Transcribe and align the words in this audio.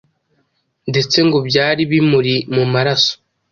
ndetse 0.89 1.17
ngo 1.27 1.37
byari 1.47 1.81
bimuri 1.91 2.35
mu 2.55 2.63
maraso 2.73 3.13